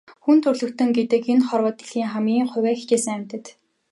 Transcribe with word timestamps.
Хүн 0.23 0.37
төрөлхтөн 0.43 0.89
гэдэг 0.97 1.23
энэ 1.33 1.45
хорвоо 1.49 1.73
дэлхийн 1.77 2.09
хамгийн 2.13 2.49
хувиа 2.51 2.73
хичээсэн 2.79 3.13
амьтад. 3.17 3.45